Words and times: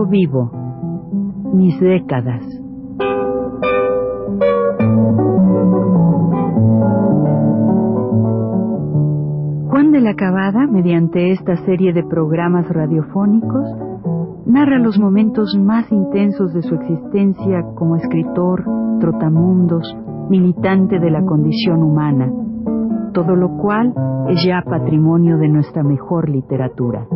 Vivo. 0.00 0.50
Mis 1.52 1.78
décadas. 1.78 2.42
Juan 9.68 9.92
de 9.92 10.00
la 10.00 10.14
Cabada, 10.14 10.66
mediante 10.66 11.32
esta 11.32 11.56
serie 11.66 11.92
de 11.92 12.04
programas 12.04 12.66
radiofónicos, 12.70 13.66
narra 14.46 14.78
los 14.78 14.98
momentos 14.98 15.54
más 15.60 15.92
intensos 15.92 16.54
de 16.54 16.62
su 16.62 16.74
existencia 16.74 17.62
como 17.74 17.96
escritor, 17.96 18.64
trotamundos, 18.98 19.94
militante 20.30 21.00
de 21.00 21.10
la 21.10 21.22
condición 21.22 21.82
humana, 21.82 22.32
todo 23.12 23.36
lo 23.36 23.58
cual 23.58 23.92
es 24.30 24.42
ya 24.42 24.62
patrimonio 24.62 25.36
de 25.36 25.48
nuestra 25.48 25.82
mejor 25.82 26.30
literatura. 26.30 27.06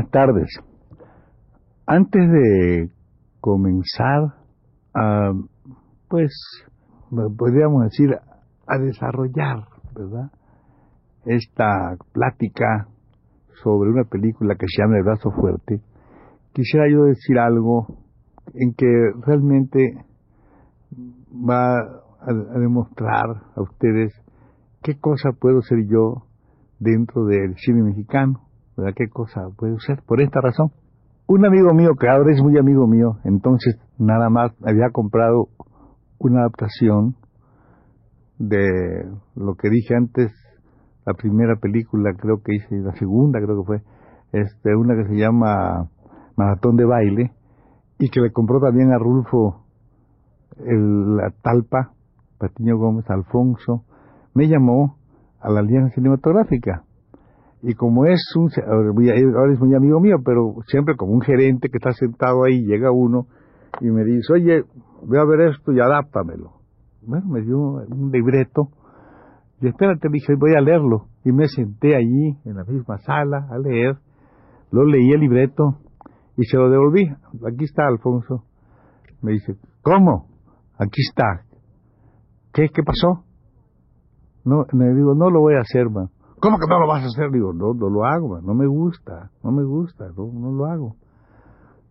Buenas 0.00 0.12
tardes. 0.12 0.48
Antes 1.84 2.30
de 2.30 2.90
comenzar 3.38 4.34
a, 4.94 5.32
pues, 6.08 6.32
podríamos 7.36 7.84
decir, 7.84 8.16
a 8.66 8.78
desarrollar, 8.78 9.66
¿verdad? 9.94 10.30
Esta 11.26 11.98
plática 12.12 12.88
sobre 13.62 13.90
una 13.90 14.04
película 14.04 14.54
que 14.54 14.64
se 14.68 14.80
llama 14.80 14.96
El 14.96 15.02
Brazo 15.02 15.32
Fuerte, 15.32 15.82
quisiera 16.54 16.88
yo 16.90 17.04
decir 17.04 17.38
algo 17.38 17.86
en 18.54 18.72
que 18.72 18.86
realmente 19.26 20.02
va 21.30 21.78
a, 21.78 22.58
demostrar 22.58 23.42
a 23.54 23.60
ustedes 23.60 24.14
qué 24.82 24.98
cosa 24.98 25.32
puedo 25.38 25.60
ser 25.60 25.86
yo 25.86 26.24
dentro 26.78 27.26
del 27.26 27.54
cine 27.58 27.82
mexicano, 27.82 28.49
¿Qué 28.94 29.08
cosa 29.08 29.42
puedo 29.56 29.78
ser? 29.78 30.02
Por 30.06 30.20
esta 30.20 30.40
razón. 30.40 30.70
Un 31.26 31.46
amigo 31.46 31.72
mío, 31.74 31.90
que 31.98 32.08
ahora 32.08 32.32
es 32.32 32.42
muy 32.42 32.58
amigo 32.58 32.86
mío, 32.86 33.18
entonces 33.24 33.78
nada 33.98 34.30
más 34.30 34.52
había 34.64 34.90
comprado 34.92 35.48
una 36.18 36.40
adaptación 36.40 37.14
de 38.38 39.04
lo 39.36 39.54
que 39.54 39.70
dije 39.70 39.94
antes, 39.94 40.32
la 41.06 41.14
primera 41.14 41.56
película, 41.56 42.10
creo 42.18 42.42
que 42.42 42.56
hice, 42.56 42.76
la 42.78 42.92
segunda 42.96 43.38
creo 43.40 43.60
que 43.60 43.66
fue, 43.66 43.82
este, 44.32 44.74
una 44.74 44.96
que 44.96 45.08
se 45.08 45.16
llama 45.16 45.88
Maratón 46.36 46.76
de 46.76 46.84
Baile, 46.84 47.32
y 47.98 48.08
que 48.08 48.20
le 48.20 48.32
compró 48.32 48.60
también 48.60 48.92
a 48.92 48.98
Rulfo 48.98 49.66
el, 50.66 51.16
la 51.16 51.30
Talpa, 51.42 51.92
Patiño 52.38 52.76
Gómez, 52.76 53.08
Alfonso, 53.08 53.84
me 54.34 54.48
llamó 54.48 54.96
a 55.40 55.50
la 55.50 55.60
Alianza 55.60 55.94
Cinematográfica 55.94 56.84
y 57.62 57.74
como 57.74 58.06
es 58.06 58.22
un, 58.36 58.50
ahora 58.66 59.52
es 59.52 59.60
muy 59.60 59.74
amigo 59.74 60.00
mío, 60.00 60.16
pero 60.24 60.54
siempre 60.66 60.96
como 60.96 61.12
un 61.12 61.20
gerente 61.20 61.68
que 61.68 61.76
está 61.76 61.92
sentado 61.92 62.44
ahí, 62.44 62.64
llega 62.64 62.90
uno 62.90 63.26
y 63.80 63.90
me 63.90 64.04
dice, 64.04 64.32
oye, 64.32 64.64
voy 65.06 65.18
a 65.18 65.24
ver 65.24 65.50
esto 65.50 65.72
y 65.72 65.80
adáptamelo. 65.80 66.52
Bueno, 67.02 67.26
me 67.28 67.42
dio 67.42 67.58
un 67.58 68.10
libreto, 68.10 68.70
y 69.60 69.68
espérate, 69.68 70.08
dije, 70.10 70.34
voy 70.36 70.54
a 70.56 70.60
leerlo. 70.60 71.06
Y 71.24 71.32
me 71.32 71.46
senté 71.48 71.94
allí, 71.94 72.38
en 72.44 72.56
la 72.56 72.64
misma 72.64 72.98
sala, 72.98 73.46
a 73.50 73.58
leer, 73.58 73.96
lo 74.70 74.84
leí 74.84 75.12
el 75.12 75.20
libreto 75.20 75.78
y 76.36 76.44
se 76.44 76.56
lo 76.56 76.70
devolví. 76.70 77.06
Aquí 77.46 77.64
está, 77.64 77.86
Alfonso. 77.86 78.44
Me 79.20 79.32
dice, 79.32 79.56
¿cómo? 79.82 80.28
Aquí 80.78 81.02
está. 81.06 81.44
¿Qué, 82.54 82.68
qué 82.72 82.82
pasó? 82.82 83.24
No, 84.44 84.64
me 84.72 84.94
digo, 84.94 85.14
no 85.14 85.28
lo 85.28 85.40
voy 85.40 85.54
a 85.54 85.60
hacer, 85.60 85.90
man. 85.90 86.08
¿Cómo 86.40 86.58
que 86.58 86.66
no 86.66 86.80
lo 86.80 86.86
vas 86.86 87.02
a 87.02 87.06
hacer? 87.06 87.30
Digo, 87.30 87.52
no, 87.52 87.74
no 87.74 87.90
lo 87.90 88.04
hago, 88.04 88.40
no 88.40 88.54
me 88.54 88.66
gusta, 88.66 89.30
no 89.42 89.52
me 89.52 89.62
gusta, 89.62 90.06
no, 90.16 90.30
no 90.32 90.52
lo 90.52 90.66
hago. 90.66 90.96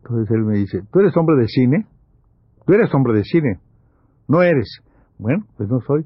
Entonces 0.02 0.32
él 0.32 0.44
me 0.44 0.58
dice, 0.58 0.82
¿tú 0.92 1.00
eres 1.00 1.16
hombre 1.16 1.36
de 1.38 1.48
cine? 1.48 1.86
¿Tú 2.66 2.74
eres 2.74 2.94
hombre 2.94 3.14
de 3.14 3.24
cine? 3.24 3.60
No 4.28 4.42
eres. 4.42 4.82
Bueno, 5.20 5.46
pues 5.58 5.70
no 5.70 5.80
soy. 5.82 6.06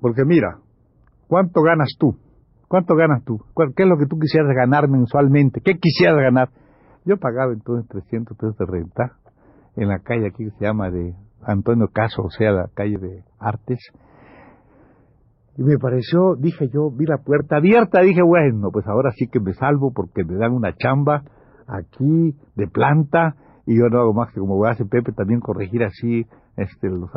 porque 0.00 0.24
mira, 0.24 0.58
¿cuánto 1.26 1.62
ganas 1.62 1.88
tú? 1.98 2.16
¿Cuánto 2.68 2.94
ganas 2.94 3.24
tú? 3.24 3.40
¿Qué 3.74 3.82
es 3.82 3.88
lo 3.88 3.96
que 3.96 4.06
tú 4.06 4.18
quisieras 4.18 4.54
ganar 4.54 4.88
mensualmente? 4.88 5.60
¿Qué 5.60 5.78
quisieras 5.78 6.18
ganar? 6.18 6.50
Yo 7.04 7.16
pagaba 7.16 7.52
entonces 7.52 7.88
300 7.88 8.36
pesos 8.36 8.56
de 8.58 8.66
renta 8.66 9.16
en 9.76 9.88
la 9.88 10.00
calle 10.00 10.26
aquí 10.28 10.44
que 10.44 10.50
se 10.58 10.64
llama 10.64 10.90
de 10.90 11.14
Antonio 11.42 11.88
Caso, 11.92 12.22
o 12.22 12.30
sea, 12.30 12.50
la 12.50 12.68
calle 12.74 12.98
de 12.98 13.24
Artes 13.38 13.78
y 15.58 15.62
me 15.62 15.78
pareció, 15.78 16.36
dije 16.36 16.68
yo, 16.68 16.90
vi 16.90 17.06
la 17.06 17.18
puerta 17.18 17.56
abierta, 17.56 18.02
dije, 18.02 18.22
bueno, 18.22 18.68
pues 18.70 18.86
ahora 18.86 19.10
sí 19.12 19.26
que 19.28 19.40
me 19.40 19.54
salvo 19.54 19.90
porque 19.92 20.22
me 20.22 20.36
dan 20.36 20.52
una 20.52 20.74
chamba 20.74 21.22
aquí 21.66 22.36
de 22.54 22.66
planta 22.68 23.36
y 23.64 23.78
yo 23.78 23.88
no 23.90 24.00
hago 24.00 24.12
más 24.12 24.32
que 24.32 24.40
como 24.40 24.62
hacer 24.66 24.86
Pepe 24.86 25.12
también 25.12 25.40
corregir 25.40 25.82
así 25.82 26.26
este 26.56 26.88
los, 26.88 27.10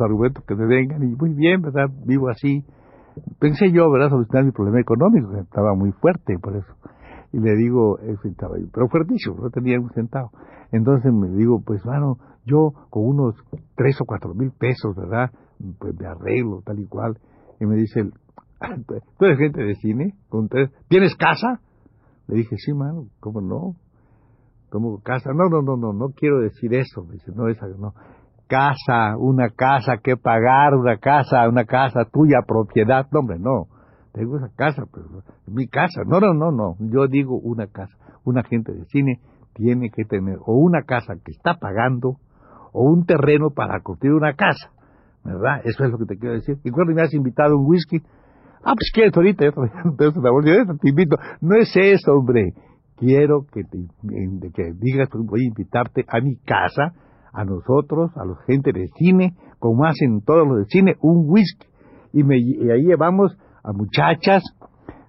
argumentos 0.00 0.44
que 0.44 0.54
me 0.54 0.66
vengan 0.66 1.02
y 1.02 1.14
muy 1.14 1.34
bien, 1.34 1.62
¿verdad? 1.62 1.88
Vivo 2.06 2.28
así. 2.28 2.64
Pensé 3.38 3.70
yo, 3.70 3.90
¿verdad?, 3.90 4.10
solucionar 4.10 4.44
mi 4.44 4.50
problema 4.50 4.80
económico, 4.80 5.36
estaba 5.36 5.74
muy 5.74 5.92
fuerte 5.92 6.36
por 6.42 6.56
eso. 6.56 6.74
Y 7.32 7.38
le 7.38 7.54
digo, 7.54 7.98
estaba, 7.98 8.56
pero 8.72 8.88
fuertísimo, 8.88 9.36
no 9.40 9.50
tenía 9.50 9.78
un 9.78 9.90
centavo. 9.90 10.30
Entonces 10.72 11.12
me 11.12 11.28
digo, 11.28 11.62
pues 11.64 11.82
bueno, 11.84 12.16
yo 12.44 12.72
con 12.90 13.06
unos 13.06 13.34
tres 13.76 14.00
o 14.00 14.04
cuatro 14.04 14.34
mil 14.34 14.52
pesos, 14.52 14.96
¿verdad? 14.96 15.30
Pues 15.78 15.94
me 15.98 16.06
arreglo, 16.06 16.62
tal 16.64 16.80
y 16.80 16.86
cual 16.86 17.16
y 17.60 17.66
me 17.66 17.76
dice, 17.76 18.02
¿tú 19.18 19.24
eres 19.24 19.38
gente 19.38 19.62
de 19.62 19.74
cine? 19.76 20.14
¿Tienes 20.88 21.14
casa? 21.16 21.60
Le 22.26 22.36
dije, 22.36 22.56
sí, 22.56 22.72
mano, 22.72 23.06
¿cómo 23.20 23.40
no? 23.40 23.74
¿Cómo 24.70 25.00
casa? 25.02 25.30
No, 25.32 25.48
no, 25.48 25.62
no, 25.62 25.76
no, 25.76 25.92
no 25.92 26.08
quiero 26.16 26.40
decir 26.40 26.74
eso. 26.74 27.04
Me 27.04 27.14
dice, 27.14 27.30
no, 27.32 27.48
esa, 27.48 27.66
no. 27.78 27.94
Casa, 28.48 29.16
una 29.18 29.50
casa 29.50 29.98
que 30.02 30.16
pagar, 30.16 30.74
una 30.74 30.96
casa, 30.98 31.48
una 31.48 31.64
casa 31.64 32.06
tuya, 32.12 32.38
propiedad. 32.46 33.06
No, 33.12 33.20
hombre, 33.20 33.38
no. 33.38 33.68
Tengo 34.12 34.36
esa 34.36 34.50
casa, 34.56 34.82
pero 34.92 35.22
mi 35.46 35.68
casa. 35.68 36.02
No, 36.04 36.18
no, 36.18 36.34
no, 36.34 36.50
no. 36.50 36.76
Yo 36.80 37.06
digo 37.06 37.38
una 37.38 37.68
casa. 37.68 37.96
Un 38.24 38.38
agente 38.38 38.72
de 38.72 38.84
cine 38.86 39.20
tiene 39.54 39.90
que 39.90 40.04
tener 40.04 40.38
o 40.44 40.54
una 40.54 40.82
casa 40.82 41.14
que 41.24 41.30
está 41.30 41.54
pagando 41.54 42.16
o 42.72 42.82
un 42.90 43.06
terreno 43.06 43.50
para 43.50 43.80
construir 43.80 44.14
una 44.14 44.34
casa. 44.34 44.72
¿Verdad? 45.24 45.60
Eso 45.64 45.84
es 45.84 45.90
lo 45.90 45.98
que 45.98 46.06
te 46.06 46.18
quiero 46.18 46.34
decir. 46.34 46.58
Y 46.64 46.70
cuando 46.70 46.94
me 46.94 47.02
has 47.02 47.14
invitado 47.14 47.56
un 47.56 47.66
whisky, 47.66 47.98
ah, 48.62 48.74
pues 48.74 48.90
quieres 48.92 49.16
ahorita, 49.16 49.50
te 50.80 50.88
invito. 50.88 51.16
No 51.40 51.56
es 51.56 51.74
eso, 51.74 52.12
hombre. 52.12 52.52
Quiero 52.96 53.44
que, 53.52 53.64
te, 53.64 53.78
que 54.54 54.72
digas, 54.78 55.08
pues, 55.10 55.24
voy 55.24 55.44
a 55.44 55.48
invitarte 55.48 56.04
a 56.06 56.20
mi 56.20 56.36
casa, 56.36 56.92
a 57.32 57.44
nosotros, 57.44 58.12
a 58.16 58.24
la 58.24 58.36
gente 58.46 58.72
de 58.72 58.86
cine, 58.96 59.34
como 59.58 59.84
hacen 59.84 60.20
todos 60.24 60.46
los 60.46 60.58
de 60.58 60.64
cine, 60.66 60.96
un 61.00 61.24
whisky. 61.26 61.66
Y, 62.12 62.22
me, 62.22 62.38
y 62.38 62.70
ahí 62.70 62.84
llevamos 62.84 63.36
a 63.64 63.72
muchachas, 63.72 64.44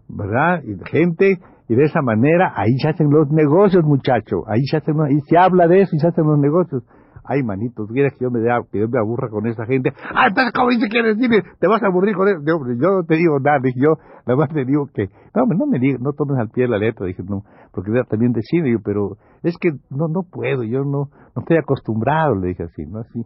¿verdad? 0.07 0.63
Y 0.63 0.75
gente, 0.89 1.37
y 1.67 1.75
de 1.75 1.83
esa 1.83 2.01
manera 2.01 2.53
ahí 2.55 2.75
se 2.79 2.89
hacen 2.89 3.11
los 3.11 3.29
negocios, 3.29 3.83
muchacho. 3.83 4.43
Ahí 4.47 4.65
se 4.65 4.77
hacen, 4.77 4.99
ahí 5.01 5.19
se 5.29 5.37
habla 5.37 5.67
de 5.67 5.81
eso 5.81 5.95
y 5.95 5.99
se 5.99 6.07
hacen 6.07 6.25
los 6.25 6.39
negocios 6.39 6.83
ay 7.27 7.43
manitos, 7.43 7.89
quieres 7.91 8.13
que 8.13 8.25
yo 8.25 8.31
me 8.31 8.39
que 8.71 8.79
yo 8.79 8.87
me 8.87 8.99
aburra 8.99 9.29
con 9.29 9.47
esa 9.47 9.65
gente, 9.65 9.91
ah, 10.13 10.27
entonces 10.27 10.53
cómo 10.53 10.69
dice 10.69 10.87
que 10.89 10.99
eres 10.99 11.17
dime, 11.17 11.41
te 11.59 11.67
vas 11.67 11.81
a 11.83 11.87
aburrir 11.87 12.15
con 12.15 12.27
eso, 12.27 12.39
yo, 12.45 12.59
yo 12.79 12.97
no 12.97 13.03
te 13.03 13.15
digo 13.15 13.39
nada, 13.39 13.59
yo, 13.75 13.95
nada 14.25 14.37
más 14.37 14.49
te 14.49 14.65
digo 14.65 14.87
que, 14.93 15.09
no, 15.33 15.45
no 15.45 15.65
me 15.65 15.79
digas, 15.79 15.99
no 16.01 16.13
tomes 16.13 16.37
al 16.39 16.49
pie 16.49 16.67
la 16.67 16.77
letra, 16.77 17.05
dije 17.05 17.23
no, 17.23 17.43
porque 17.71 17.91
también 18.09 18.31
de 18.31 18.41
cine, 18.41 18.71
yo, 18.71 18.79
pero 18.83 19.17
es 19.43 19.57
que 19.57 19.71
no, 19.89 20.07
no 20.07 20.23
puedo, 20.29 20.63
yo 20.63 20.83
no, 20.83 21.09
no 21.35 21.41
estoy 21.41 21.57
acostumbrado, 21.57 22.35
le 22.35 22.49
dije 22.49 22.63
así, 22.63 22.85
no 22.85 22.99
así, 22.99 23.25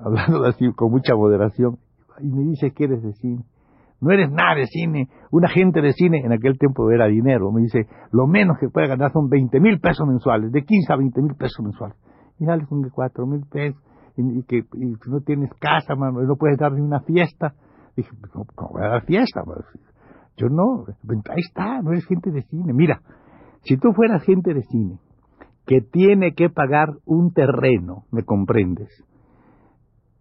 hablando 0.00 0.44
así 0.44 0.72
con 0.74 0.90
mucha 0.90 1.14
moderación, 1.14 1.78
y 2.20 2.30
me 2.30 2.44
dice 2.44 2.72
que 2.72 2.84
eres 2.84 3.02
de 3.02 3.12
cine. 3.14 3.44
No 4.00 4.10
eres 4.10 4.30
nada 4.30 4.56
de 4.56 4.66
cine. 4.66 5.08
Un 5.30 5.46
agente 5.46 5.80
de 5.80 5.92
cine 5.92 6.20
en 6.24 6.32
aquel 6.32 6.58
tiempo 6.58 6.90
era 6.90 7.06
dinero. 7.06 7.50
Me 7.50 7.62
dice, 7.62 7.86
lo 8.12 8.26
menos 8.26 8.58
que 8.58 8.68
puede 8.68 8.86
ganar 8.86 9.12
son 9.12 9.30
20 9.30 9.60
mil 9.60 9.80
pesos 9.80 10.06
mensuales, 10.06 10.52
de 10.52 10.62
15 10.62 10.92
a 10.92 10.96
20 10.96 11.22
mil 11.22 11.34
pesos 11.36 11.64
mensuales 11.64 11.96
y 12.38 12.44
dale 12.44 12.66
con 12.66 12.88
cuatro 12.90 13.26
mil 13.26 13.44
pesos, 13.46 13.80
y, 14.16 14.42
que 14.44 14.64
no 15.06 15.20
tienes 15.20 15.50
casa, 15.54 15.94
mano, 15.96 16.22
no 16.22 16.36
puedes 16.36 16.58
dar 16.58 16.72
ni 16.72 16.80
una 16.80 17.00
fiesta. 17.00 17.54
Dije, 17.96 18.10
¿cómo, 18.32 18.70
voy 18.72 18.82
a 18.82 18.88
dar 18.88 19.04
fiesta? 19.04 19.42
Yo 20.36 20.48
no, 20.48 20.84
ahí 21.30 21.40
está, 21.40 21.80
no 21.82 21.92
eres 21.92 22.06
gente 22.06 22.30
de 22.30 22.42
cine. 22.42 22.72
Mira, 22.72 23.00
si 23.62 23.76
tú 23.76 23.92
fueras 23.92 24.22
gente 24.24 24.54
de 24.54 24.62
cine, 24.62 24.98
que 25.66 25.80
tiene 25.80 26.34
que 26.34 26.48
pagar 26.48 26.90
un 27.06 27.32
terreno, 27.32 28.04
¿me 28.10 28.22
comprendes? 28.22 28.90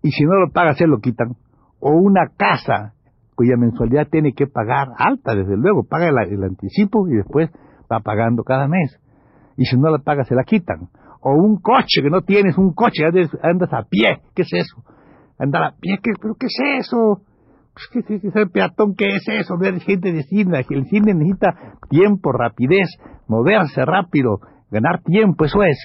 Y 0.01 0.11
si 0.11 0.23
no 0.23 0.39
lo 0.39 0.51
paga, 0.51 0.73
se 0.73 0.87
lo 0.87 0.99
quitan. 0.99 1.35
O 1.79 1.91
una 1.91 2.29
casa 2.37 2.93
cuya 3.35 3.57
mensualidad 3.57 4.07
tiene 4.09 4.33
que 4.33 4.47
pagar 4.47 4.89
alta, 4.97 5.35
desde 5.35 5.57
luego, 5.57 5.83
paga 5.83 6.09
el, 6.09 6.33
el 6.33 6.43
anticipo 6.43 7.07
y 7.07 7.15
después 7.15 7.49
va 7.91 7.99
pagando 7.99 8.43
cada 8.43 8.67
mes. 8.67 8.99
Y 9.57 9.65
si 9.65 9.77
no 9.77 9.89
la 9.89 9.99
paga, 9.99 10.23
se 10.23 10.35
la 10.35 10.43
quitan 10.43 10.89
o 11.23 11.33
un 11.33 11.57
coche 11.61 12.01
que 12.01 12.09
no 12.09 12.21
tienes, 12.21 12.57
un 12.57 12.73
coche, 12.73 13.05
andas, 13.05 13.29
andas 13.41 13.73
a 13.73 13.83
pie, 13.89 14.19
¿qué 14.35 14.41
es 14.41 14.53
eso? 14.53 14.83
Andar 15.39 15.63
a 15.63 15.71
pie, 15.79 15.97
¿qué, 16.03 16.11
¿pero 16.21 16.35
qué 16.35 16.47
es 16.47 16.85
eso? 16.85 17.21
Pues, 17.73 18.05
¿qué, 18.05 18.15
es 18.15 18.35
el 18.35 18.49
peatón? 18.49 18.93
¿Qué 18.95 19.07
es 19.07 19.27
eso? 19.27 19.55
Eres 19.61 19.83
gente 19.83 20.11
de 20.11 20.23
cine, 20.23 20.65
el 20.69 20.85
cine 20.85 21.13
necesita 21.13 21.55
tiempo, 21.89 22.31
rapidez, 22.33 22.89
moverse 23.27 23.85
rápido, 23.85 24.39
ganar 24.69 25.01
tiempo, 25.01 25.45
eso 25.45 25.63
es. 25.63 25.77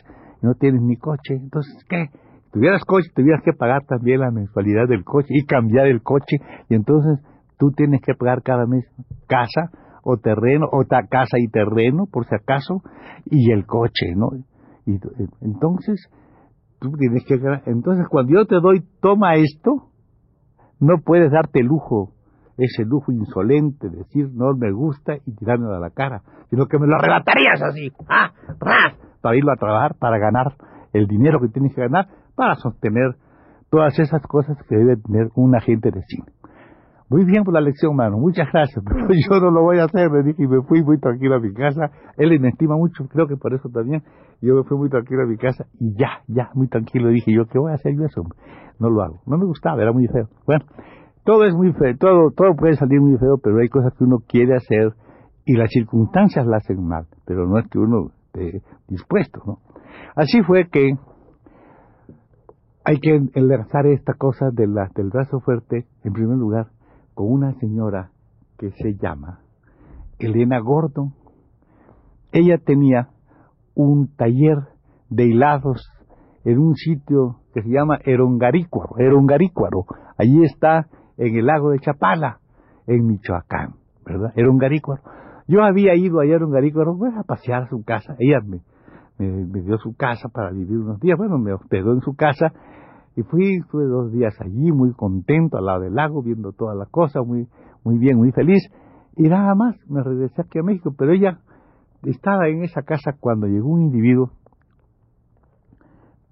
No 0.43 0.55
tienes 0.55 0.83
ni 0.83 0.97
coche, 0.97 1.35
entonces, 1.35 1.85
¿qué? 1.89 2.07
Tuvieras 2.53 2.85
coche, 2.85 3.09
tuvieras 3.15 3.43
que 3.45 3.53
pagar 3.53 3.85
también 3.87 4.21
la 4.21 4.31
mensualidad 4.31 4.89
del 4.89 5.05
coche 5.05 5.29
y 5.31 5.45
cambiar 5.45 5.87
el 5.87 6.03
coche, 6.03 6.39
y 6.69 6.75
entonces 6.75 7.25
tú 7.59 7.71
tienes 7.73 8.01
que 8.03 8.15
pagar 8.15 8.43
cada 8.43 8.67
mes 8.67 8.85
casa 9.29 9.71
o 10.03 10.17
terreno, 10.17 10.67
o 10.73 10.85
casa 10.85 11.39
y 11.39 11.49
terreno, 11.49 12.07
por 12.11 12.27
si 12.27 12.35
acaso, 12.35 12.83
y 13.27 13.53
el 13.53 13.67
coche, 13.67 14.15
¿no? 14.17 14.31
Y 14.89 14.99
entonces, 15.43 16.09
tú 16.81 16.93
tienes 16.93 17.23
que 17.27 17.35
entonces 17.67 18.09
cuando 18.09 18.33
yo 18.33 18.47
te 18.47 18.57
doy, 18.59 18.83
toma 19.03 19.35
esto, 19.35 19.91
no 20.81 21.03
puedes 21.05 21.31
darte 21.31 21.63
lujo, 21.63 22.15
ese 22.57 22.87
lujo 22.87 23.13
insolente, 23.13 23.91
decir 23.91 24.31
no 24.33 24.55
me 24.57 24.73
gusta 24.73 25.17
y 25.27 25.33
tirármelo 25.33 25.75
a 25.75 25.81
la 25.81 25.91
cara, 25.91 26.23
sino 26.49 26.67
que 26.67 26.79
me 26.79 26.87
lo 26.87 26.97
arrebatarías 26.97 27.61
así, 27.61 27.93
¡ah! 28.09 28.33
¡ras! 28.59 28.95
Para 29.21 29.37
irlo 29.37 29.53
a 29.53 29.57
trabajar, 29.57 29.95
para 29.99 30.17
ganar 30.17 30.55
el 30.95 31.07
dinero 31.07 31.39
que 31.39 31.49
tienes 31.49 31.75
que 31.75 31.83
ganar, 31.83 32.09
para 32.35 32.55
sostener 32.55 33.17
todas 33.71 33.99
esas 33.99 34.23
cosas 34.23 34.57
que 34.71 34.77
debe 34.77 34.97
tener 34.97 35.29
un 35.35 35.55
agente 35.55 35.91
de 35.91 36.01
cine. 36.05 36.33
Muy 37.11 37.25
bien 37.25 37.43
por 37.43 37.55
la 37.55 37.61
lección, 37.61 37.97
mano. 37.97 38.19
Muchas 38.19 38.49
gracias. 38.53 38.85
Pero 38.85 39.09
yo 39.09 39.41
no 39.41 39.51
lo 39.51 39.63
voy 39.63 39.79
a 39.79 39.85
hacer. 39.85 40.11
Me 40.11 40.23
dije 40.23 40.43
y 40.43 40.47
me 40.47 40.63
fui 40.63 40.83
muy 40.83 40.99
tranquilo 40.99 41.37
a 41.37 41.41
mi 41.41 41.53
casa. 41.55 41.91
Él 42.17 42.39
me 42.41 42.49
estima 42.49 42.77
mucho, 42.77 43.07
creo 43.09 43.27
que 43.27 43.37
por 43.37 43.55
eso 43.55 43.69
también. 43.71 44.03
Yo 44.41 44.55
me 44.55 44.63
fui 44.65 44.77
muy 44.77 44.91
tranquilo 44.91 45.23
a 45.23 45.27
mi 45.27 45.37
casa 45.37 45.67
y 45.81 45.95
ya, 45.95 46.23
ya, 46.29 46.51
muy 46.55 46.69
tranquilo. 46.69 47.09
Dije 47.09 47.33
yo, 47.33 47.47
¿qué 47.47 47.59
voy 47.59 47.73
a 47.73 47.75
hacer 47.75 47.95
yo 47.97 48.05
eso? 48.05 48.23
No 48.79 48.91
lo 48.91 49.03
hago. 49.03 49.21
No 49.27 49.39
me 49.39 49.47
gustaba, 49.47 49.83
era 49.83 49.93
muy 49.93 50.07
feo. 50.07 50.29
Bueno, 50.47 50.65
todo 51.25 51.45
es 51.45 51.55
muy 51.55 51.73
feo. 51.73 51.97
Todo, 51.99 52.31
todo 52.31 52.55
puede 52.55 52.75
salir 52.75 53.01
muy 53.01 53.17
feo, 53.19 53.39
pero 53.43 53.59
hay 53.59 53.69
cosas 53.69 53.95
que 53.97 54.05
uno 54.05 54.19
quiere 54.29 54.55
hacer 54.55 54.93
y 55.45 55.55
las 55.55 55.71
circunstancias 55.71 56.47
la 56.47 56.59
hacen 56.59 56.87
mal. 56.87 57.07
Pero 57.25 57.47
no 57.47 57.59
es 57.59 57.67
que 57.69 57.79
uno 57.79 58.11
esté 58.27 58.63
dispuesto, 58.87 59.41
¿no? 59.47 59.59
Así 60.15 60.43
fue 60.43 60.69
que 60.69 60.93
hay 62.85 63.01
que 63.01 63.21
enlazar 63.35 63.87
esta 63.87 64.15
cosa 64.15 64.51
de 64.53 64.67
la, 64.67 64.89
del 64.95 65.11
brazo 65.11 65.41
fuerte, 65.41 65.87
en 66.05 66.13
primer 66.13 66.37
lugar, 66.37 66.69
con 67.19 67.33
una 67.33 67.53
señora 67.55 68.13
que 68.59 68.71
se 68.71 68.95
llama 68.95 69.41
Elena 70.21 70.61
Gordo. 70.61 71.15
Ella 72.31 72.59
tenía 72.65 73.09
un 73.75 74.15
taller 74.15 74.59
de 75.11 75.25
hilados 75.25 75.91
en 76.45 76.61
un 76.61 76.77
sitio 76.77 77.41
que 77.53 77.63
se 77.63 77.71
llama 77.71 77.99
Erongarícuaro, 78.05 78.99
Erongarícuaro. 78.99 79.85
Allí 80.17 80.45
está 80.45 80.87
en 81.17 81.35
el 81.35 81.47
lago 81.47 81.71
de 81.71 81.81
Chapala, 81.81 82.39
en 82.87 83.05
Michoacán, 83.05 83.75
¿verdad? 84.07 84.33
Erongarícuaro. 84.37 85.03
Yo 85.49 85.65
había 85.65 85.97
ido 85.97 86.21
a 86.21 86.25
Erongarícuaro 86.25 86.97
a 87.19 87.25
pasear 87.25 87.65
a 87.65 87.69
su 87.69 87.83
casa. 87.83 88.15
Ella 88.21 88.39
me, 88.47 88.61
me, 89.19 89.61
dio 89.63 89.77
su 89.79 89.93
casa 89.97 90.29
para 90.29 90.53
vivir 90.53 90.79
unos 90.79 91.01
días. 91.01 91.19
Bueno, 91.19 91.37
me 91.39 91.53
hospedó 91.53 91.95
en 91.95 92.01
su 92.01 92.15
casa 92.15 92.53
y 93.19 93.23
fui, 93.25 93.57
estuve 93.57 93.85
dos 93.87 94.13
días 94.13 94.33
allí, 94.41 94.71
muy 94.71 94.93
contento 94.93 95.59
al 95.59 95.65
lado 95.65 95.81
del 95.81 95.95
lago, 95.95 96.23
viendo 96.23 96.53
todas 96.53 96.77
las 96.77 96.89
cosas, 96.89 97.27
muy, 97.27 97.49
muy 97.83 97.99
bien, 97.99 98.17
muy 98.17 98.31
feliz. 98.31 98.63
Y 99.17 99.25
nada 99.25 99.57
más, 99.57 99.75
me 99.89 100.05
regresé 100.05 100.41
aquí 100.41 100.61
a 100.61 100.63
México, 100.63 100.95
pero 100.97 101.11
ella 101.11 101.41
estaba 102.05 102.47
en 102.47 102.63
esa 102.63 102.83
casa 102.83 103.17
cuando 103.19 103.49
llegó 103.49 103.71
un 103.71 103.83
individuo 103.83 104.31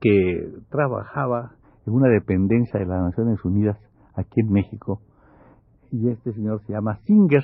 que 0.01 0.53
trabajaba 0.71 1.57
en 1.87 1.93
una 1.93 2.09
dependencia 2.09 2.79
de 2.79 2.87
las 2.87 3.03
Naciones 3.03 3.45
Unidas 3.45 3.77
aquí 4.15 4.43
en 4.43 4.53
México. 4.53 5.01
Y 5.91 6.09
este 6.09 6.35
señor 6.35 6.61
se 6.69 6.73
llama 6.73 6.99
Singer. 6.99 7.43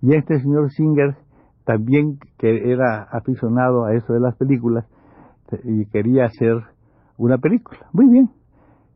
Y 0.00 0.14
este 0.14 0.40
señor 0.40 0.70
Singer 0.70 1.14
también 1.66 2.18
que 2.38 2.72
era 2.72 3.02
aficionado 3.02 3.84
a 3.84 3.92
eso 3.94 4.14
de 4.14 4.20
las 4.20 4.34
películas 4.36 4.86
y 5.62 5.84
quería 5.90 6.24
hacer 6.24 6.56
una 7.18 7.36
película. 7.36 7.80
Muy 7.92 8.08
bien, 8.08 8.30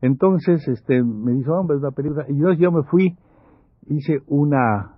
entonces, 0.01 0.67
este, 0.67 1.03
me 1.03 1.33
dijo, 1.33 1.53
hombre, 1.53 1.77
una 1.77 1.91
película. 1.91 2.25
Y 2.29 2.37
yo, 2.37 2.53
yo 2.53 2.71
me 2.71 2.83
fui, 2.83 3.17
hice 3.87 4.19
una, 4.27 4.97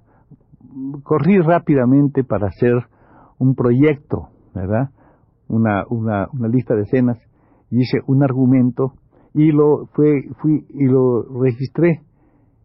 corrí 1.03 1.39
rápidamente 1.39 2.23
para 2.23 2.47
hacer 2.47 2.73
un 3.37 3.55
proyecto, 3.55 4.29
¿verdad? 4.53 4.89
Una, 5.47 5.85
una, 5.89 6.27
una 6.33 6.47
lista 6.47 6.75
de 6.75 6.81
escenas, 6.81 7.17
hice 7.71 7.99
un 8.07 8.23
argumento 8.23 8.93
y 9.33 9.51
lo 9.51 9.85
fue, 9.93 10.23
fui 10.41 10.65
y 10.69 10.85
lo 10.85 11.23
registré 11.41 12.01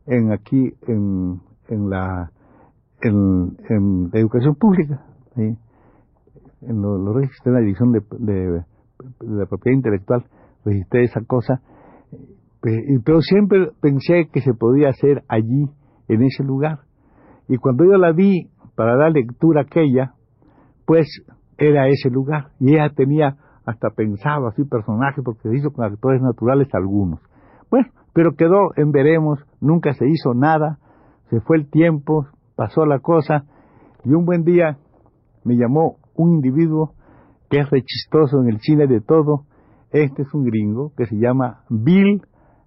en 0.07 0.33
aquí 0.33 0.75
en, 0.89 1.41
en 1.69 1.91
la 1.91 2.31
en, 3.03 3.57
en 3.69 4.11
educación 4.15 4.55
pública, 4.55 5.05
¿sí? 5.37 5.57
lo, 6.63 7.13
registré 7.13 7.51
en 7.51 7.55
la 7.55 7.61
división 7.61 7.93
de, 7.93 8.01
de, 8.19 8.35
de 8.35 8.65
la 9.21 9.47
propiedad 9.47 9.77
intelectual, 9.77 10.25
registré 10.65 11.05
esa 11.05 11.21
cosa 11.27 11.61
pero 13.05 13.21
siempre 13.21 13.71
pensé 13.81 14.29
que 14.33 14.41
se 14.41 14.55
podía 14.55 14.89
hacer 14.89 15.23
allí, 15.29 15.69
en 16.09 16.23
ese 16.23 16.43
lugar. 16.45 16.81
Y 17.49 17.57
cuando 17.57 17.85
yo 17.85 17.99
la 17.99 18.13
vi 18.13 18.51
para 18.75 18.97
dar 18.97 19.13
lectura 19.13 19.63
aquella, 19.63 20.15
pues 20.87 21.07
era 21.59 21.89
ese 21.89 22.11
lugar. 22.11 22.49
Y 22.61 22.75
ella 22.75 22.91
tenía 22.95 23.37
hasta 23.65 23.91
pensado 23.91 24.49
así 24.49 24.65
personajes, 24.65 25.25
porque 25.25 25.49
se 25.49 25.57
hizo 25.57 25.71
con 25.71 25.85
actores 25.85 26.21
naturales 26.21 26.69
algunos. 26.75 27.21
Bueno, 27.71 27.89
pero 28.13 28.35
quedó 28.35 28.71
en 28.77 28.93
veremos, 28.93 29.41
nunca 29.61 29.93
se 29.95 30.07
hizo 30.07 30.35
nada, 30.35 30.79
se 31.31 31.41
fue 31.41 31.57
el 31.57 31.71
tiempo, 31.71 32.27
pasó 32.57 32.85
la 32.85 32.99
cosa, 32.99 33.45
y 34.05 34.13
un 34.13 34.27
buen 34.27 34.45
día 34.45 34.79
me 35.45 35.57
llamó 35.57 35.97
un 36.15 36.35
individuo 36.35 36.93
que 37.49 37.61
es 37.61 37.71
rechistoso 37.71 38.41
en 38.43 38.49
el 38.49 38.61
cine 38.61 38.87
de 38.87 39.01
todo. 39.01 39.45
Este 39.91 40.23
es 40.23 40.35
un 40.35 40.45
gringo 40.45 40.93
que 40.97 41.07
se 41.07 41.17
llama 41.17 41.65
Bill 41.71 42.23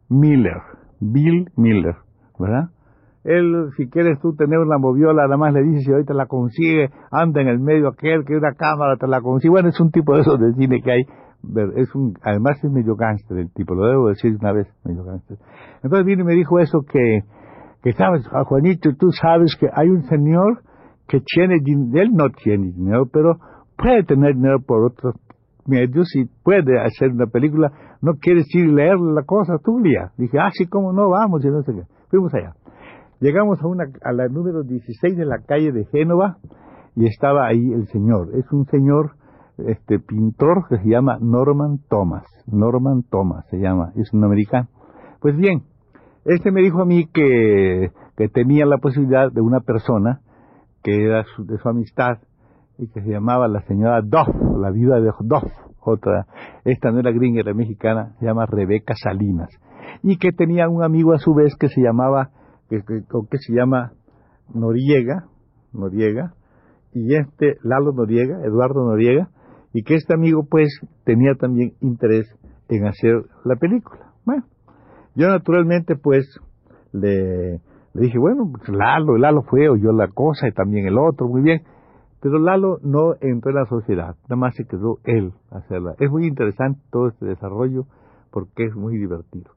Miller, 0.10 0.62
Bill 1.00 1.50
Miller, 1.56 1.96
¿verdad? 2.40 2.70
Él, 3.24 3.72
si 3.76 3.90
quieres 3.90 4.20
tú 4.22 4.36
tener 4.36 4.58
una 4.60 4.78
moviola, 4.78 5.24
nada 5.24 5.36
más 5.36 5.54
le 5.54 5.62
dices 5.62 5.84
si 5.84 5.92
ahorita 5.92 6.14
la 6.14 6.28
consigue, 6.28 6.90
anda 7.12 7.42
en 7.42 7.50
el 7.50 7.60
medio 7.60 7.90
aquel, 7.90 8.24
que 8.24 8.38
una 8.38 8.54
cámara 8.54 8.96
te 8.96 9.06
la 9.06 9.20
consigue. 9.20 9.52
Bueno, 9.52 9.68
es 9.68 9.80
un 9.82 9.92
tipo 9.92 10.16
de 10.16 10.22
esos 10.22 10.40
de 10.40 10.54
cine 10.54 10.82
que 10.82 10.92
hay. 10.92 11.02
Es 11.76 11.94
un, 11.94 12.14
además 12.24 12.58
es 12.64 12.72
medio 12.72 12.96
gánster 12.96 13.38
el 13.38 13.52
tipo, 13.52 13.76
lo 13.76 13.86
debo 13.86 14.08
decir 14.08 14.36
una 14.40 14.54
vez, 14.54 14.68
medio 14.86 15.04
gánster. 15.04 15.38
Entonces 15.84 16.06
vino 16.06 16.24
y 16.24 16.26
me 16.26 16.34
dijo 16.36 16.58
eso 16.60 16.84
que, 16.90 17.20
que 17.84 17.94
sabes, 17.94 18.26
a 18.32 18.46
Juanito, 18.46 18.92
tú 18.98 19.12
sabes 19.12 19.56
que 19.60 19.68
hay 19.74 19.90
un 19.90 20.04
señor 20.04 20.62
que 21.08 21.22
tiene 21.22 21.56
él 21.56 22.12
no 22.14 22.30
tiene 22.30 22.72
dinero, 22.72 23.08
pero 23.12 23.38
puede 23.78 24.04
tener 24.04 24.36
dinero 24.36 24.60
por 24.66 24.86
otros 24.86 25.16
medios 25.68 26.16
y 26.16 26.26
puede 26.44 26.80
hacer 26.80 27.12
una 27.12 27.28
película 27.28 27.72
no 28.02 28.14
quieres 28.20 28.46
ir 28.54 28.66
y 28.66 28.72
leer 28.72 29.00
la 29.00 29.24
cosa 29.24 29.58
tuya. 29.64 30.12
Dije, 30.18 30.38
ah, 30.40 30.50
sí, 30.54 30.68
cómo 30.68 30.94
no, 30.94 31.10
vamos, 31.10 31.44
y 31.44 31.50
no 31.50 31.62
sé 31.64 31.74
qué. 31.74 31.84
Fuimos 32.10 32.34
allá. 32.34 32.54
Llegamos 33.20 33.62
a, 33.62 33.68
una, 33.68 33.86
a 34.04 34.12
la 34.14 34.28
número 34.28 34.64
16 34.64 35.18
de 35.18 35.26
la 35.26 35.40
calle 35.40 35.72
de 35.72 35.86
Génova 35.86 36.38
y 36.96 37.08
estaba 37.08 37.48
ahí 37.48 37.74
el 37.74 37.88
señor. 37.88 38.30
Es 38.36 38.52
un 38.52 38.66
señor 38.66 39.12
este 39.58 40.00
pintor 40.00 40.68
que 40.70 40.78
se 40.78 40.90
llama 40.90 41.18
Norman 41.20 41.80
Thomas. 41.90 42.24
Norman 42.46 43.04
Thomas 43.10 43.46
se 43.50 43.58
llama, 43.58 43.92
es 43.96 44.14
un 44.14 44.24
americano. 44.24 44.68
Pues 45.20 45.36
bien, 45.36 45.64
este 46.26 46.52
me 46.52 46.62
dijo 46.62 46.82
a 46.82 46.86
mí 46.86 47.08
que, 47.08 47.92
que 48.16 48.30
tenía 48.30 48.66
la 48.68 48.78
posibilidad 48.78 49.32
de 49.32 49.42
una 49.42 49.62
persona 49.62 50.22
que 50.84 51.04
era 51.04 51.26
de 51.40 51.58
su 51.58 51.70
amistad 51.70 52.20
y 52.78 52.88
que 52.90 53.02
se 53.02 53.10
llamaba 53.10 53.48
la 53.48 53.62
señora 53.62 54.02
Duff, 54.02 54.28
la 54.60 54.72
viuda 54.72 55.00
de 55.00 55.12
Duff, 55.22 55.52
otra, 55.82 56.28
esta 56.66 56.92
no 56.92 57.00
era 57.00 57.12
gringa, 57.12 57.42
era 57.42 57.54
mexicana, 57.54 58.16
se 58.20 58.26
llama 58.26 58.46
Rebeca 58.46 58.94
Salinas, 58.96 59.50
y 60.04 60.18
que 60.18 60.32
tenía 60.32 60.68
un 60.70 60.84
amigo 60.84 61.14
a 61.14 61.18
su 61.18 61.34
vez 61.34 61.56
que 61.58 61.70
se 61.70 61.82
llamaba, 61.82 62.30
que, 62.70 62.82
que, 62.82 63.38
se 63.38 63.54
llama 63.54 63.94
Noriega, 64.54 65.26
Noriega, 65.74 66.34
y 66.94 67.16
este 67.16 67.58
Lalo 67.64 67.94
Noriega, 67.94 68.44
Eduardo 68.44 68.86
Noriega, 68.86 69.30
y 69.74 69.84
que 69.84 69.96
este 69.96 70.14
amigo 70.14 70.46
pues 70.50 70.70
tenía 71.04 71.36
también 71.40 71.74
interés 71.82 72.28
en 72.70 72.86
hacer 72.86 73.14
la 73.46 73.56
película. 73.56 74.12
Bueno, 74.26 74.44
yo 75.16 75.30
naturalmente 75.30 75.96
pues 75.96 76.26
le, 76.92 77.62
le 77.94 78.02
dije, 78.02 78.18
bueno, 78.18 78.52
pues 78.52 78.70
Lalo, 78.70 79.18
Lalo 79.18 79.44
fue, 79.44 79.70
oyó 79.70 79.92
la 79.92 80.08
cosa 80.08 80.48
y 80.48 80.52
también 80.52 80.88
el 80.88 80.98
otro, 80.98 81.28
muy 81.28 81.42
bien. 81.42 81.62
Pero 82.20 82.40
Lalo 82.40 82.80
no 82.82 83.14
entró 83.22 83.52
en 83.52 83.58
la 83.58 83.66
sociedad, 83.66 84.16
nada 84.24 84.36
más 84.36 84.56
se 84.56 84.66
quedó 84.66 84.98
él 85.04 85.34
a 85.52 85.58
hacerla. 85.58 85.96
Es 86.00 86.10
muy 86.10 86.26
interesante 86.26 86.82
todo 86.92 87.10
este 87.10 87.26
desarrollo 87.26 87.86
porque 88.32 88.66
es 88.66 88.76
muy 88.76 88.98
divertido. 88.98 89.52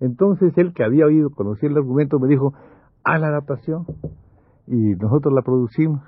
Entonces 0.00 0.52
él 0.56 0.72
que 0.74 0.84
había 0.84 1.06
oído, 1.06 1.30
conocía 1.30 1.68
el 1.68 1.76
argumento, 1.76 2.18
me 2.18 2.28
dijo, 2.28 2.54
a 3.04 3.18
la 3.18 3.28
adaptación 3.28 3.86
y 4.66 4.96
nosotros 4.96 5.32
la 5.34 5.42
producimos. 5.42 6.00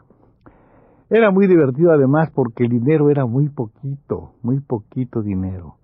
Era 1.09 1.31
muy 1.31 1.47
divertido 1.47 1.93
además 1.93 2.33
porque 2.35 2.65
el 2.65 2.71
dinero 2.71 3.11
era 3.11 3.27
muy 3.27 3.49
poquito, 3.49 4.33
muy 4.43 4.59
poquito 4.61 5.23
dinero. 5.23 5.77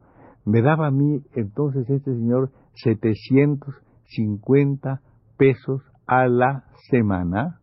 Me 0.44 0.62
daba 0.62 0.88
a 0.88 0.90
mí 0.90 1.22
entonces 1.34 1.88
este 1.88 2.12
señor 2.12 2.50
750 2.74 5.00
pesos 5.36 5.80
a 6.06 6.26
la 6.26 6.64
semana 6.90 7.60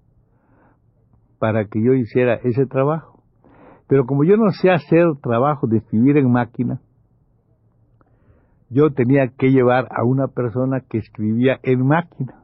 para 1.40 1.66
que 1.66 1.82
yo 1.82 1.94
hiciera 1.94 2.36
ese 2.36 2.66
trabajo. 2.66 3.24
Pero 3.88 4.06
como 4.06 4.24
yo 4.24 4.38
no 4.38 4.52
sé 4.52 4.70
hacer 4.70 5.06
trabajo 5.22 5.68
de 5.68 5.78
escribir 5.78 6.18
en 6.18 6.32
máquina, 6.32 6.80
yo 8.70 8.92
tenía 8.92 9.30
que 9.36 9.50
llevar 9.50 9.88
a 9.90 10.04
una 10.04 10.28
persona 10.28 10.82
que 10.88 11.00
escribía 11.00 11.60
en 11.64 11.88
máquina. 11.88 12.44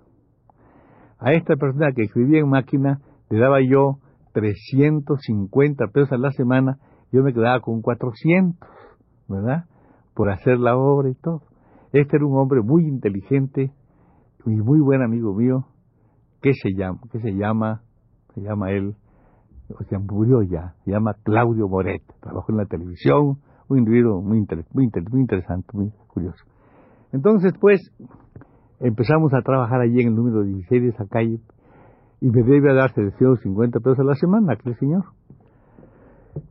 A 1.19 1.33
esta 1.33 1.55
persona 1.55 1.91
que 1.95 2.03
escribía 2.03 2.39
en 2.39 2.49
máquina 2.49 2.99
le 3.29 3.39
daba 3.39 3.59
yo 3.61 3.99
350 4.33 5.87
pesos 5.87 6.11
a 6.11 6.17
la 6.17 6.31
semana, 6.31 6.77
yo 7.11 7.23
me 7.23 7.33
quedaba 7.33 7.59
con 7.61 7.81
400, 7.81 8.57
¿verdad? 9.29 9.65
Por 10.13 10.29
hacer 10.29 10.57
la 10.57 10.75
obra 10.75 11.09
y 11.09 11.15
todo. 11.15 11.43
Este 11.93 12.17
era 12.17 12.25
un 12.25 12.37
hombre 12.37 12.61
muy 12.61 12.87
inteligente 12.87 13.71
y 14.45 14.49
muy 14.49 14.79
buen 14.79 15.01
amigo 15.01 15.33
mío, 15.33 15.65
que 16.41 16.53
se 16.53 16.73
llama, 16.73 16.99
que 17.11 17.19
se 17.19 17.31
llama, 17.31 17.81
se 18.35 18.41
llama 18.41 18.71
él, 18.71 18.95
o 19.69 19.83
sea, 19.85 19.97
murió 19.99 20.43
ya, 20.43 20.75
se 20.83 20.91
llama 20.91 21.15
Claudio 21.23 21.67
Moret, 21.67 22.03
trabajó 22.21 22.51
en 22.51 22.57
la 22.57 22.65
televisión, 22.65 23.37
un 23.67 23.79
individuo 23.79 24.21
muy, 24.21 24.45
muy, 24.73 24.91
muy 25.09 25.21
interesante, 25.21 25.67
muy 25.73 25.91
curioso. 26.07 26.43
Entonces, 27.11 27.53
pues, 27.59 27.81
empezamos 28.79 29.33
a 29.33 29.41
trabajar 29.41 29.81
allí 29.81 30.01
en 30.01 30.09
el 30.09 30.15
número 30.15 30.43
16 30.43 30.83
de 30.83 30.89
esa 30.89 31.05
calle 31.07 31.39
y 32.21 32.29
me 32.29 32.43
debe 32.43 32.73
dar 32.73 32.93
750 32.93 33.79
pesos 33.79 33.99
a 33.99 34.03
la 34.03 34.15
semana, 34.15 34.53
aquel 34.53 34.77
señor. 34.77 35.05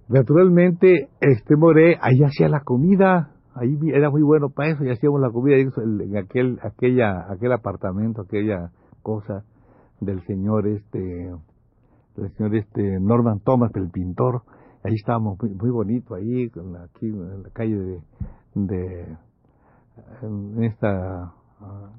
Naturalmente, 0.08 1.08
este 1.20 1.56
Moré, 1.56 1.98
ahí 2.00 2.22
hacía 2.24 2.48
la 2.48 2.60
comida, 2.60 3.30
ahí 3.54 3.78
era 3.92 4.10
muy 4.10 4.22
bueno 4.22 4.48
para 4.48 4.70
eso, 4.70 4.84
y 4.84 4.90
hacíamos 4.90 5.20
la 5.20 5.30
comida 5.30 5.56
en 5.56 6.16
aquel, 6.16 6.58
aquella, 6.62 7.30
aquel 7.30 7.52
apartamento, 7.52 8.22
aquella 8.22 8.70
cosa 9.02 9.44
del 10.00 10.24
señor 10.26 10.66
este, 10.66 11.30
del 12.16 12.30
señor 12.36 12.54
este 12.54 13.00
Norman 13.00 13.40
Thomas, 13.40 13.70
el 13.74 13.90
pintor, 13.90 14.42
ahí 14.82 14.94
estábamos 14.94 15.38
muy, 15.40 15.70
bonito 15.70 16.14
ahí, 16.14 16.46
aquí 16.46 17.06
en 17.06 17.42
la 17.42 17.50
calle 17.52 17.76
de, 17.76 18.00
de 18.54 19.16
en 20.22 20.64
esta 20.64 21.32
ah, 21.60 21.92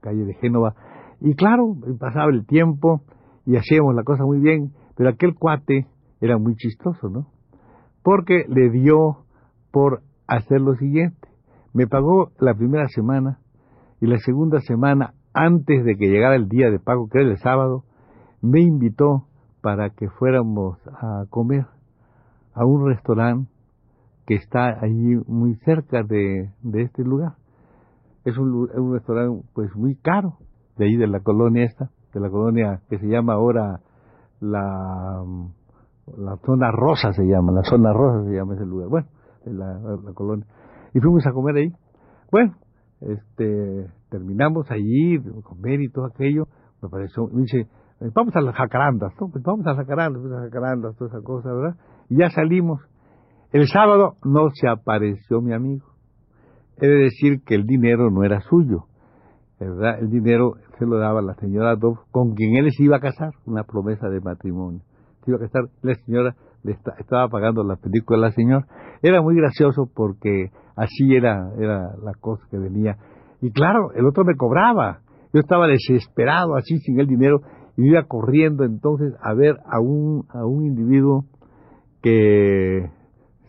calle 0.00 0.24
de 0.24 0.34
Génova, 0.34 0.74
y 1.20 1.34
claro, 1.34 1.76
pasaba 1.98 2.30
el 2.30 2.46
tiempo 2.46 3.02
y 3.44 3.56
hacíamos 3.56 3.94
la 3.94 4.02
cosa 4.02 4.24
muy 4.24 4.40
bien, 4.40 4.72
pero 4.96 5.10
aquel 5.10 5.34
cuate 5.34 5.86
era 6.20 6.38
muy 6.38 6.54
chistoso, 6.56 7.08
¿no? 7.08 7.26
Porque 8.02 8.44
le 8.48 8.70
dio 8.70 9.24
por 9.70 10.02
hacer 10.26 10.60
lo 10.60 10.74
siguiente. 10.76 11.28
Me 11.74 11.86
pagó 11.86 12.30
la 12.38 12.54
primera 12.54 12.88
semana 12.88 13.38
y 14.00 14.06
la 14.06 14.18
segunda 14.18 14.60
semana, 14.60 15.14
antes 15.34 15.84
de 15.84 15.96
que 15.96 16.08
llegara 16.08 16.36
el 16.36 16.48
día 16.48 16.70
de 16.70 16.78
pago, 16.78 17.08
que 17.08 17.20
era 17.20 17.30
el 17.30 17.38
sábado, 17.38 17.84
me 18.40 18.60
invitó 18.60 19.26
para 19.60 19.90
que 19.90 20.08
fuéramos 20.08 20.78
a 20.86 21.24
comer 21.30 21.66
a 22.54 22.64
un 22.64 22.86
restaurante 22.86 23.50
que 24.26 24.34
está 24.34 24.78
allí 24.80 25.16
muy 25.26 25.56
cerca 25.64 26.02
de, 26.02 26.50
este 26.74 27.02
lugar. 27.02 27.34
Es 28.24 28.38
un, 28.38 28.68
restaurante 28.92 29.44
pues 29.54 29.74
muy 29.74 29.96
caro, 29.96 30.38
de 30.76 30.86
ahí 30.86 30.96
de 30.96 31.06
la 31.06 31.20
colonia 31.20 31.64
esta, 31.64 31.90
de 32.14 32.20
la 32.20 32.30
colonia 32.30 32.80
que 32.88 32.98
se 32.98 33.06
llama 33.06 33.34
ahora 33.34 33.80
la, 34.40 35.24
la 36.16 36.36
zona 36.44 36.70
rosa 36.70 37.12
se 37.12 37.24
llama, 37.24 37.52
la 37.52 37.62
zona 37.62 37.92
rosa 37.92 38.24
se 38.24 38.34
llama 38.34 38.54
ese 38.54 38.64
lugar. 38.64 38.88
Bueno, 38.88 39.08
la, 39.44 39.78
la 40.04 40.12
colonia. 40.14 40.46
Y 40.94 41.00
fuimos 41.00 41.26
a 41.26 41.32
comer 41.32 41.56
ahí. 41.56 41.72
Bueno, 42.30 42.54
este, 43.00 43.86
terminamos 44.10 44.70
allí, 44.70 45.18
comer 45.42 45.80
y 45.80 45.90
todo 45.90 46.06
aquello. 46.06 46.46
Me 46.82 46.88
pareció, 46.88 47.26
me 47.28 47.42
dice, 47.42 47.68
vamos 48.14 48.34
a 48.34 48.40
las 48.40 48.54
jacarandas, 48.54 49.12
pues 49.18 49.42
vamos 49.44 49.66
a 49.66 49.70
las 49.70 49.78
jacarandas, 49.78 50.22
a 50.24 50.76
las 50.76 50.96
toda 50.96 51.10
esa 51.10 51.22
cosa, 51.22 51.52
¿verdad? 51.52 51.76
Y 52.08 52.18
ya 52.18 52.30
salimos. 52.30 52.80
El 53.52 53.66
sábado 53.66 54.14
no 54.24 54.48
se 54.54 54.68
apareció 54.68 55.40
mi 55.40 55.52
amigo. 55.52 55.86
He 56.78 56.86
de 56.86 56.96
decir 56.96 57.42
que 57.44 57.54
el 57.54 57.66
dinero 57.66 58.10
no 58.10 58.24
era 58.24 58.40
suyo, 58.40 58.84
¿verdad? 59.58 59.98
El 60.00 60.08
dinero 60.08 60.54
se 60.78 60.86
lo 60.86 60.98
daba 60.98 61.20
la 61.20 61.34
señora 61.34 61.76
Dove, 61.76 61.98
con 62.10 62.34
quien 62.34 62.56
él 62.56 62.70
se 62.70 62.84
iba 62.84 62.96
a 62.96 63.00
casar, 63.00 63.32
una 63.44 63.64
promesa 63.64 64.08
de 64.08 64.20
matrimonio. 64.20 64.80
Se 65.24 65.30
iba 65.30 65.38
a 65.38 65.40
casar, 65.40 65.64
la 65.82 65.94
señora 65.94 66.34
le 66.62 66.72
estaba 66.72 67.28
pagando 67.28 67.64
la 67.64 67.76
película 67.76 68.18
la 68.18 68.32
señora. 68.32 68.66
Era 69.02 69.20
muy 69.20 69.34
gracioso 69.34 69.90
porque 69.94 70.50
así 70.76 71.14
era, 71.14 71.50
era 71.58 71.96
la 72.02 72.12
cosa 72.18 72.46
que 72.50 72.58
venía. 72.58 72.96
Y 73.42 73.50
claro, 73.50 73.92
el 73.94 74.06
otro 74.06 74.24
me 74.24 74.36
cobraba. 74.36 75.00
Yo 75.32 75.40
estaba 75.40 75.66
desesperado, 75.66 76.56
así 76.56 76.78
sin 76.78 76.98
el 76.98 77.06
dinero, 77.06 77.40
y 77.80 77.88
iba 77.88 78.02
corriendo 78.02 78.64
entonces 78.64 79.14
a 79.22 79.32
ver 79.32 79.58
a 79.64 79.80
un, 79.80 80.26
a 80.28 80.44
un 80.44 80.66
individuo 80.66 81.24
que 82.02 82.90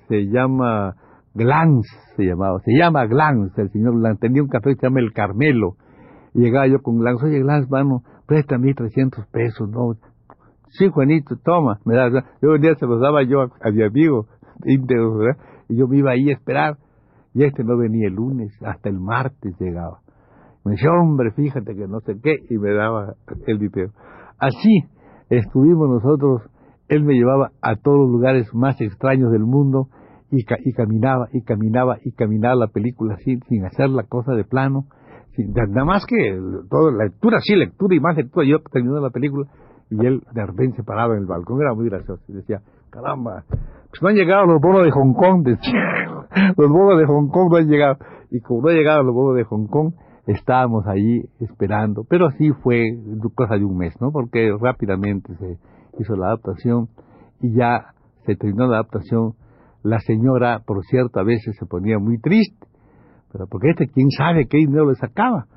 se 0.08 0.28
llama 0.28 0.96
Glance, 1.34 1.90
se 2.16 2.24
llamaba, 2.24 2.60
se 2.60 2.72
llama 2.72 3.06
Glance, 3.08 3.62
el 3.62 3.70
señor 3.72 4.00
Glance, 4.00 4.22
tenía 4.22 4.42
un 4.42 4.48
café 4.48 4.70
que 4.70 4.76
se 4.80 4.88
llama 4.88 5.02
El 5.02 5.12
Carmelo, 5.12 5.76
y 6.34 6.44
llegaba 6.44 6.66
yo 6.68 6.82
con 6.82 7.00
Glance, 7.00 7.26
oye 7.26 7.40
Glance, 7.40 7.70
mano, 7.70 8.04
préstame 8.26 8.74
300 8.74 9.28
pesos, 9.28 9.70
no, 9.70 9.96
sí 10.70 10.88
Juanito, 10.88 11.36
toma, 11.44 11.80
yo 12.42 12.52
un 12.52 12.62
día 12.62 12.76
se 12.76 12.86
los 12.86 13.02
daba 13.02 13.24
yo 13.24 13.42
a, 13.42 13.72
mi 13.72 13.84
amigo, 13.84 14.28
íntegro, 14.64 15.36
y 15.68 15.76
yo 15.76 15.90
me 15.90 15.98
iba 15.98 16.12
ahí 16.12 16.30
a 16.30 16.34
esperar, 16.34 16.78
y 17.34 17.44
este 17.44 17.66
no 17.66 17.78
venía 17.78 18.08
el 18.08 18.14
lunes, 18.14 18.58
hasta 18.64 18.88
el 18.88 19.00
martes 19.00 19.56
llegaba. 19.60 20.00
Me 20.64 20.74
decía, 20.74 20.92
hombre, 20.92 21.32
fíjate 21.32 21.76
que 21.76 21.88
no 21.88 22.02
sé 22.02 22.16
qué, 22.22 22.36
y 22.50 22.58
me 22.58 22.72
daba 22.74 23.16
el 23.48 23.58
dinero. 23.58 23.92
Así 24.42 24.86
estuvimos 25.30 25.88
nosotros, 25.88 26.42
él 26.88 27.04
me 27.04 27.14
llevaba 27.14 27.52
a 27.62 27.76
todos 27.76 28.00
los 28.00 28.10
lugares 28.10 28.52
más 28.56 28.82
extraños 28.82 29.32
del 29.32 29.44
mundo, 29.44 29.88
y, 30.32 30.40
y 30.40 30.74
caminaba, 30.74 31.28
y 31.32 31.44
caminaba, 31.44 31.98
y 32.04 32.12
caminaba 32.14 32.56
la 32.56 32.68
película 32.68 33.14
así, 33.14 33.38
sin 33.48 33.66
hacer 33.66 33.90
la 33.90 34.04
cosa 34.04 34.34
de 34.34 34.44
plano, 34.44 34.86
sin, 35.36 35.54
nada 35.54 35.86
más 35.86 36.08
que 36.08 36.16
toda 36.72 36.92
lectura, 36.92 37.40
sí, 37.40 37.56
lectura 37.56 37.96
y 37.96 38.00
más 38.00 38.18
lectura, 38.18 38.48
yo 38.48 38.58
terminando 38.72 39.02
la 39.02 39.12
película, 39.12 39.46
y 39.92 40.04
él 40.04 40.24
de 40.34 40.46
repente 40.46 40.78
se 40.78 40.84
paraba 40.84 41.14
en 41.14 41.22
el 41.22 41.28
balcón, 41.28 41.62
era 41.62 41.76
muy 41.76 41.88
gracioso, 41.88 42.24
y 42.28 42.34
decía, 42.34 42.62
caramba, 42.90 43.44
pues 43.48 44.02
no 44.02 44.10
han 44.10 44.16
llegado 44.16 44.48
los 44.48 44.60
bonos 44.60 44.84
de 44.86 44.92
Hong 44.92 45.14
Kong, 45.14 45.46
los 46.58 46.70
bonos 46.70 47.00
de 47.00 47.06
Hong 47.06 47.28
Kong 47.30 47.52
no 47.52 47.58
han 47.58 47.68
llegado. 47.68 47.98
Y 48.32 48.40
como 48.40 48.62
no 48.62 48.70
han 48.70 48.76
llegado 48.76 49.04
los 49.04 49.14
bonos 49.14 49.36
de 49.36 49.44
Hong 49.44 49.68
Kong, 49.68 49.94
estábamos 50.28 50.86
allí 50.88 51.24
esperando. 51.40 52.04
Pero 52.08 52.28
así 52.28 52.52
fue 52.64 52.84
cosa 53.36 53.56
de 53.56 53.66
un 53.66 53.78
mes, 53.78 53.94
¿no? 54.00 54.12
Porque 54.12 54.52
rápidamente 54.60 55.36
se 55.36 55.58
hizo 56.00 56.16
la 56.16 56.28
adaptación 56.28 56.90
y 57.42 57.54
ya 57.56 57.94
se 58.26 58.36
terminó 58.36 58.68
la 58.68 58.78
adaptación. 58.78 59.34
La 59.84 60.00
señora, 60.00 60.60
por 60.66 60.84
cierto, 60.86 61.20
a 61.20 61.24
veces 61.24 61.56
se 61.58 61.66
ponía 61.66 61.98
muy 61.98 62.20
triste, 62.20 62.68
pero 63.32 63.48
porque 63.48 63.72
este, 63.72 63.88
quién 63.88 64.12
sabe 64.12 64.48
qué 64.48 64.58
dinero 64.58 64.90
le 64.90 64.96
sacaba. 64.96 65.48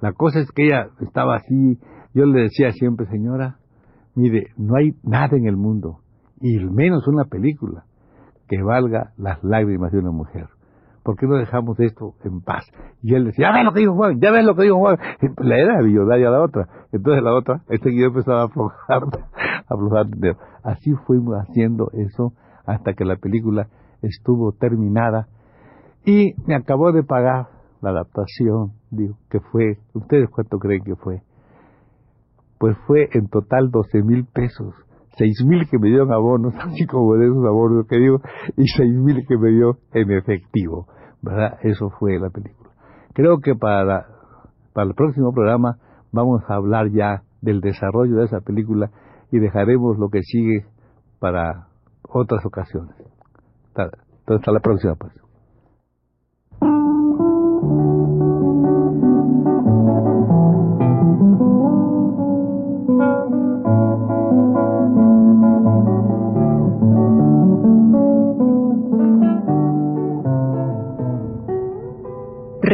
La 0.00 0.12
cosa 0.12 0.40
es 0.40 0.50
que 0.52 0.66
ella 0.66 0.86
estaba 1.00 1.36
así, 1.36 1.78
yo 2.14 2.24
le 2.24 2.42
decía 2.42 2.70
siempre, 2.72 3.06
señora, 3.06 3.58
mire, 4.14 4.48
no 4.56 4.76
hay 4.76 4.92
nada 5.02 5.36
en 5.36 5.46
el 5.46 5.56
mundo 5.56 5.98
y 6.40 6.58
menos 6.58 7.06
una 7.08 7.24
película 7.24 7.84
que 8.48 8.62
valga 8.62 9.12
las 9.16 9.42
lágrimas 9.42 9.92
de 9.92 9.98
una 9.98 10.10
mujer. 10.10 10.48
¿Por 11.04 11.16
qué 11.16 11.26
no 11.26 11.36
dejamos 11.36 11.78
esto 11.80 12.14
en 12.24 12.40
paz? 12.40 12.64
Y 13.02 13.14
él 13.14 13.26
decía, 13.26 13.48
ya 13.48 13.52
ves 13.52 13.64
lo 13.64 13.72
que 13.74 13.80
dijo 13.80 13.94
Juan, 13.94 14.20
ya 14.20 14.30
ves 14.30 14.44
lo 14.44 14.56
que 14.56 14.62
dijo 14.62 14.78
Juan. 14.78 14.96
La 15.38 15.58
era 15.58 15.82
millonaria 15.82 16.30
la 16.30 16.42
otra. 16.42 16.66
Entonces 16.92 17.22
la 17.22 17.34
otra, 17.34 17.62
este 17.68 17.90
guion 17.90 18.08
empezaba 18.08 18.40
a 18.40 18.44
aflojar, 18.46 19.02
a 19.68 19.74
aflojar 19.74 20.06
Así 20.62 20.94
fuimos 21.06 21.36
haciendo 21.36 21.90
eso 21.92 22.32
hasta 22.64 22.94
que 22.94 23.04
la 23.04 23.16
película 23.16 23.68
estuvo 24.00 24.52
terminada 24.52 25.28
y 26.06 26.34
me 26.46 26.54
acabó 26.54 26.90
de 26.92 27.02
pagar 27.02 27.48
la 27.82 27.90
adaptación, 27.90 28.72
digo, 28.90 29.16
que 29.28 29.40
fue, 29.40 29.78
¿ustedes 29.92 30.30
cuánto 30.30 30.58
creen 30.58 30.84
que 30.84 30.96
fue? 30.96 31.22
Pues 32.58 32.78
fue 32.86 33.10
en 33.12 33.28
total 33.28 33.70
12 33.70 34.02
mil 34.02 34.24
pesos 34.24 34.74
seis 35.16 35.42
mil 35.44 35.68
que 35.68 35.78
me 35.78 35.88
dio 35.88 36.02
en 36.02 36.12
abonos, 36.12 36.54
así 36.60 36.86
como 36.86 37.14
de 37.14 37.26
esos 37.26 37.44
abonos 37.44 37.86
que 37.88 37.96
digo, 37.96 38.20
y 38.56 38.66
seis 38.68 38.94
mil 38.94 39.24
que 39.26 39.36
me 39.38 39.50
dio 39.50 39.78
en 39.92 40.10
efectivo, 40.12 40.86
¿verdad? 41.22 41.58
Eso 41.62 41.90
fue 41.98 42.18
la 42.18 42.30
película. 42.30 42.70
Creo 43.12 43.38
que 43.38 43.54
para, 43.54 44.06
para 44.72 44.88
el 44.88 44.94
próximo 44.94 45.32
programa 45.32 45.78
vamos 46.12 46.42
a 46.48 46.54
hablar 46.54 46.90
ya 46.90 47.22
del 47.40 47.60
desarrollo 47.60 48.16
de 48.16 48.24
esa 48.24 48.40
película 48.40 48.90
y 49.30 49.38
dejaremos 49.38 49.98
lo 49.98 50.08
que 50.08 50.22
sigue 50.22 50.66
para 51.18 51.68
otras 52.08 52.44
ocasiones. 52.46 52.94
Entonces, 53.68 54.00
hasta 54.28 54.52
la 54.52 54.60
próxima, 54.60 54.94
pues. 54.94 55.23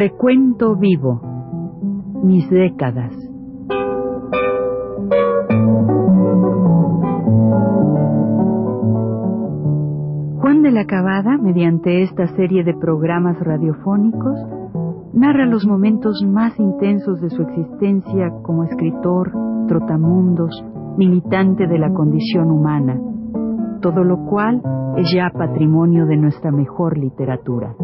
Recuento 0.00 0.76
vivo. 0.76 1.20
Mis 2.24 2.48
décadas. 2.48 3.12
Juan 10.40 10.62
de 10.62 10.70
la 10.70 10.86
Cabada, 10.86 11.36
mediante 11.36 12.00
esta 12.00 12.28
serie 12.28 12.64
de 12.64 12.72
programas 12.72 13.38
radiofónicos, 13.40 14.38
narra 15.12 15.44
los 15.44 15.66
momentos 15.66 16.24
más 16.26 16.58
intensos 16.58 17.20
de 17.20 17.28
su 17.28 17.42
existencia 17.42 18.30
como 18.42 18.64
escritor, 18.64 19.30
trotamundos, 19.68 20.64
militante 20.96 21.66
de 21.66 21.78
la 21.78 21.92
condición 21.92 22.50
humana, 22.50 22.98
todo 23.82 24.02
lo 24.02 24.24
cual 24.24 24.62
es 24.96 25.12
ya 25.14 25.30
patrimonio 25.30 26.06
de 26.06 26.16
nuestra 26.16 26.50
mejor 26.50 26.96
literatura. 26.96 27.74